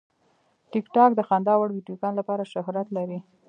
[0.71, 3.19] ټیکټاک د خندا وړ ویډیوګانو لپاره شهرت لري.